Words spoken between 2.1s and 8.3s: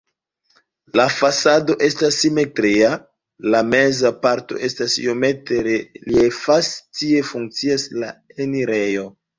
simetria, la meza parto estas iomete reliefas, tie funkcias la